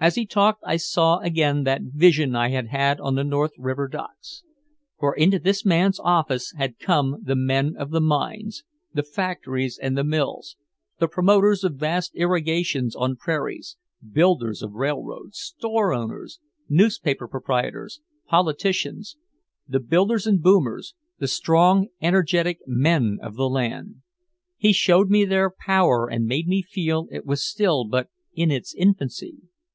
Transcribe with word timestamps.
As 0.00 0.16
he 0.16 0.26
talked 0.26 0.62
I 0.66 0.76
saw 0.76 1.20
again 1.20 1.62
that 1.64 1.80
vision 1.84 2.36
I 2.36 2.50
had 2.50 2.66
had 2.66 3.00
on 3.00 3.14
the 3.14 3.24
North 3.24 3.52
River 3.56 3.88
docks. 3.88 4.42
For 4.98 5.16
into 5.16 5.38
this 5.38 5.64
man's 5.64 5.98
office 5.98 6.52
had 6.58 6.78
come 6.78 7.22
the 7.22 7.34
men 7.34 7.74
of 7.78 7.88
the 7.90 8.02
mines, 8.02 8.64
the 8.92 9.02
factories 9.02 9.78
and 9.80 9.96
the 9.96 10.04
mills, 10.04 10.58
the 10.98 11.08
promoters 11.08 11.64
of 11.64 11.76
vast 11.76 12.14
irrigations 12.16 12.94
on 12.94 13.16
prairies, 13.16 13.78
builders 14.06 14.60
of 14.60 14.74
railroads, 14.74 15.54
real 15.62 15.68
estate 15.70 15.70
plungers, 15.70 16.32
street 16.34 16.42
traction 16.42 16.42
promoters, 16.42 16.42
department 16.68 16.90
store 17.08 17.24
owners, 17.24 17.24
newspaper 17.24 17.28
proprietors, 17.28 18.00
politicians 18.26 19.16
the 19.66 19.80
builders 19.80 20.26
and 20.26 20.42
boomers, 20.42 20.94
the 21.18 21.26
strong 21.26 21.88
energetic 22.02 22.58
men 22.66 23.16
of 23.22 23.36
the 23.36 23.48
land. 23.48 24.02
He 24.58 24.74
showed 24.74 25.08
me 25.08 25.24
their 25.24 25.50
power 25.50 26.10
and 26.10 26.26
made 26.26 26.46
me 26.46 26.60
feel 26.60 27.08
it 27.10 27.24
was 27.24 27.42
still 27.42 27.86
but 27.86 28.10
in 28.34 28.50
its 28.50 28.74
infancy. 28.74 29.38